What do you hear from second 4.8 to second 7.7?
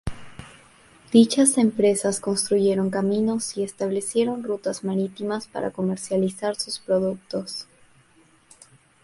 marítimas para comercializar sus productos.